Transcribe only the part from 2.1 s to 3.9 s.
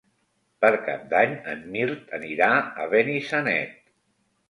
anirà a Benissanet.